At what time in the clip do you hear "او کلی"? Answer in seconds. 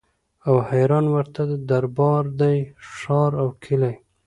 3.41-3.93